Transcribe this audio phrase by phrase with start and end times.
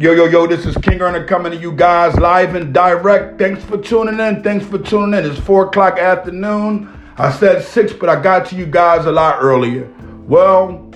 [0.00, 3.38] Yo, yo, yo, this is King Earner coming to you guys live and direct.
[3.38, 4.42] Thanks for tuning in.
[4.42, 5.30] Thanks for tuning in.
[5.30, 6.88] It's 4 o'clock afternoon.
[7.18, 9.92] I said 6, but I got to you guys a lot earlier.
[10.26, 10.90] Well,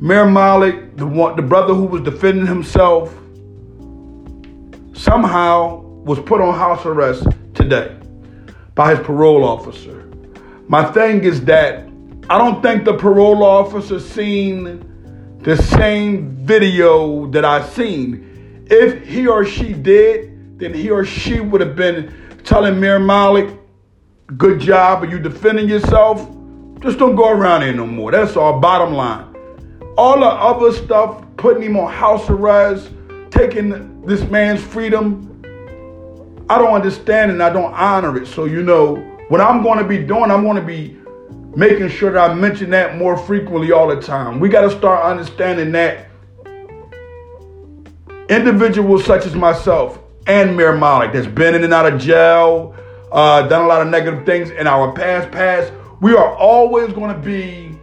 [0.00, 3.14] Mir Malik, the, one, the brother who was defending himself,
[4.94, 7.24] somehow was put on house arrest
[7.54, 7.96] today
[8.74, 10.10] by his parole officer.
[10.66, 11.88] My thing is that
[12.28, 14.87] I don't think the parole officer seen
[15.40, 18.66] the same video that I seen.
[18.70, 22.12] If he or she did, then he or she would have been
[22.44, 23.56] telling Mir Malik,
[24.36, 26.28] good job, are you defending yourself?
[26.80, 28.10] Just don't go around here no more.
[28.10, 29.34] That's all bottom line.
[29.96, 32.90] All the other stuff, putting him on house arrest,
[33.30, 35.24] taking this man's freedom,
[36.50, 38.26] I don't understand and I don't honor it.
[38.26, 38.96] So, you know,
[39.28, 40.96] what I'm going to be doing, I'm going to be
[41.58, 44.38] making sure that I mention that more frequently all the time.
[44.38, 46.06] We got to start understanding that
[48.28, 52.76] individuals such as myself and Mir Malik that's been in and out of jail,
[53.10, 57.12] uh, done a lot of negative things in our past past, we are always going
[57.12, 57.76] to be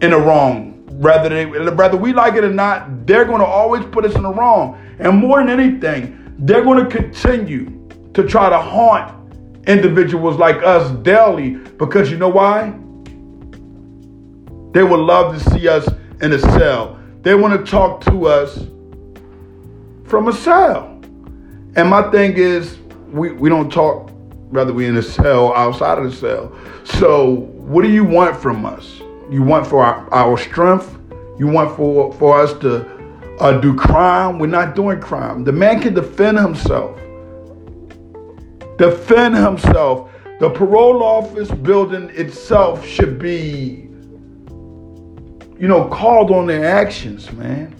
[0.00, 0.74] in the wrong.
[0.86, 4.22] Whether they, whether we like it or not, they're going to always put us in
[4.22, 4.82] the wrong.
[4.98, 9.17] And more than anything, they're going to continue to try to haunt
[9.68, 12.70] individuals like us daily because you know why?
[14.72, 15.88] They would love to see us
[16.20, 16.98] in a cell.
[17.22, 18.66] They want to talk to us
[20.04, 21.00] from a cell.
[21.76, 22.78] And my thing is,
[23.10, 24.10] we, we don't talk
[24.50, 26.56] whether we in a cell outside of the cell.
[26.84, 29.00] So what do you want from us?
[29.30, 30.96] You want for our, our strength?
[31.38, 32.86] You want for, for us to
[33.40, 34.38] uh, do crime?
[34.38, 35.44] We're not doing crime.
[35.44, 36.98] The man can defend himself
[38.78, 40.10] defend himself.
[40.40, 43.88] The parole office building itself should be,
[45.58, 47.74] you know, called on their actions, man.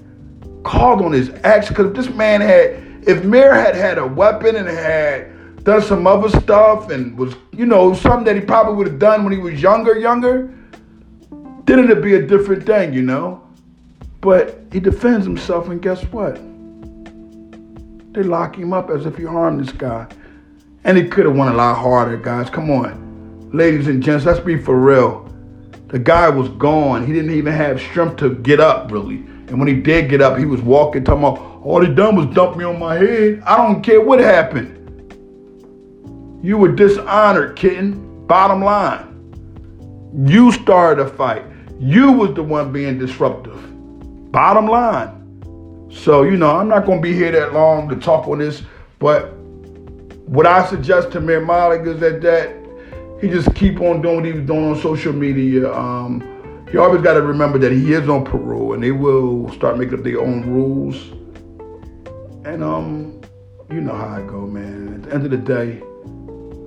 [0.65, 1.69] Called on his actions.
[1.69, 6.07] Because if this man had, if Mir had had a weapon and had done some
[6.07, 9.39] other stuff and was, you know, something that he probably would have done when he
[9.39, 10.53] was younger, younger,
[11.65, 13.41] then it'd be a different thing, you know.
[14.21, 16.35] But he defends himself, and guess what?
[18.15, 20.09] They lock him up as if he harmed this guy.
[20.89, 22.49] And he could have won a lot harder, guys.
[22.49, 23.51] Come on.
[23.53, 25.31] Ladies and gents, let's be for real.
[25.89, 27.07] The guy was gone.
[27.07, 29.17] He didn't even have strength to get up, really.
[29.17, 32.35] And when he did get up, he was walking, talking about, all he done was
[32.35, 33.43] dump me on my head.
[33.45, 34.77] I don't care what happened.
[36.43, 38.27] You were dishonored, kitten.
[38.27, 39.05] Bottom line.
[40.27, 41.45] You started a fight.
[41.79, 43.61] You was the one being disruptive.
[44.33, 45.91] Bottom line.
[45.93, 48.63] So, you know, I'm not going to be here that long to talk on this,
[48.99, 49.35] but
[50.29, 52.55] what I suggest to Mir Malik is that that
[53.21, 55.73] he just keep on doing what he was doing on social media.
[55.73, 56.23] Um,
[56.71, 59.95] you always got to remember that he is on parole, and they will start making
[59.95, 60.97] up their own rules.
[62.45, 63.21] And um,
[63.71, 64.95] you know how I go, man.
[64.97, 65.83] At the end of the day,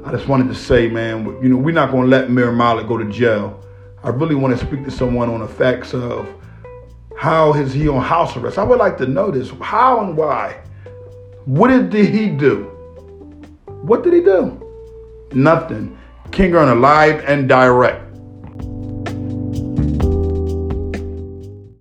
[0.05, 2.97] I just wanted to say, man, you know, we're not gonna let Mir Malik go
[2.97, 3.63] to jail.
[4.03, 6.27] I really want to speak to someone on the facts of
[7.15, 8.57] how is he on house arrest.
[8.57, 9.51] I would like to know this.
[9.61, 10.59] How and why?
[11.45, 12.71] What did he do?
[13.81, 14.61] What did he do?
[15.33, 15.97] Nothing.
[16.31, 18.10] King Earner live and direct.